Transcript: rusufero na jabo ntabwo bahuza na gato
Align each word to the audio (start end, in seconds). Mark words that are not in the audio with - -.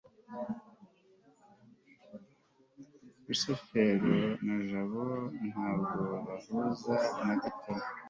rusufero 3.25 4.13
na 4.45 4.55
jabo 4.69 5.05
ntabwo 5.49 5.99
bahuza 6.27 6.93
na 7.25 7.35
gato 7.41 7.71